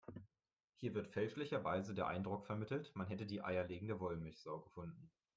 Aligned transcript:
Hier 0.77 0.95
wird 0.95 1.09
fälschlicherweise 1.09 1.93
der 1.93 2.07
Eindruck 2.07 2.47
vermittelt, 2.47 2.89
man 2.95 3.05
hätte 3.05 3.27
die 3.27 3.43
eierlegende 3.43 3.99
Wollmilchsau 3.99 4.61
gefunden. 4.61 5.11